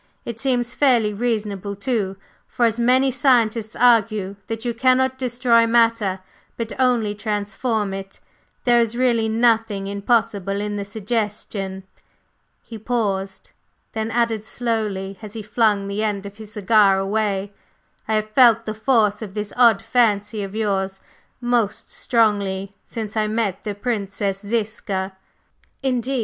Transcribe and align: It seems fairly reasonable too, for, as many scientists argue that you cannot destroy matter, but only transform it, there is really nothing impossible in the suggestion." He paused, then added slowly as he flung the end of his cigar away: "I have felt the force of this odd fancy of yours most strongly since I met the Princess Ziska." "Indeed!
It 0.25 0.39
seems 0.39 0.73
fairly 0.73 1.13
reasonable 1.13 1.75
too, 1.75 2.17
for, 2.47 2.65
as 2.65 2.79
many 2.79 3.11
scientists 3.11 3.75
argue 3.75 4.35
that 4.47 4.65
you 4.65 4.73
cannot 4.73 5.19
destroy 5.19 5.67
matter, 5.67 6.21
but 6.57 6.73
only 6.79 7.13
transform 7.13 7.93
it, 7.93 8.19
there 8.63 8.79
is 8.79 8.97
really 8.97 9.29
nothing 9.29 9.85
impossible 9.85 10.59
in 10.59 10.75
the 10.75 10.85
suggestion." 10.85 11.83
He 12.63 12.79
paused, 12.79 13.51
then 13.93 14.09
added 14.09 14.43
slowly 14.43 15.19
as 15.21 15.33
he 15.33 15.43
flung 15.43 15.87
the 15.87 16.03
end 16.03 16.25
of 16.25 16.37
his 16.37 16.53
cigar 16.53 16.97
away: 16.97 17.53
"I 18.07 18.15
have 18.15 18.31
felt 18.31 18.65
the 18.65 18.73
force 18.73 19.21
of 19.21 19.35
this 19.35 19.53
odd 19.55 19.83
fancy 19.83 20.41
of 20.41 20.55
yours 20.55 21.01
most 21.39 21.91
strongly 21.91 22.73
since 22.87 23.15
I 23.15 23.27
met 23.27 23.63
the 23.63 23.75
Princess 23.75 24.39
Ziska." 24.39 25.15
"Indeed! 25.83 26.19